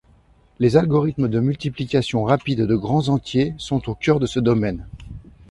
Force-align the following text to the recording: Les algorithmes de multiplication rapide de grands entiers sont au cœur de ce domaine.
Les 0.57 0.77
algorithmes 0.77 1.27
de 1.27 1.39
multiplication 1.39 2.23
rapide 2.23 2.61
de 2.65 2.75
grands 2.75 3.09
entiers 3.09 3.53
sont 3.59 3.87
au 3.87 3.93
cœur 3.93 4.19
de 4.19 4.25
ce 4.25 4.39
domaine. 4.39 4.87